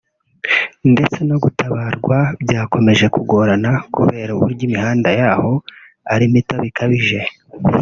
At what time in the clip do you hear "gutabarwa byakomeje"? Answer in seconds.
1.43-3.05